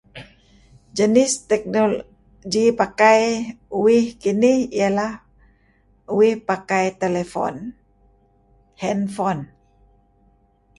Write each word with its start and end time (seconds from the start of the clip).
Jenis 0.97 1.33
teknology 1.49 2.65
pakai 2.79 3.21
uih 3.83 4.05
kinih 4.21 4.57
iyeh 4.77 4.91
lah 4.97 5.13
uih 6.17 6.33
pakai 6.49 6.85
telefon, 7.01 7.55
hand 8.81 9.03
phone. 9.15 9.41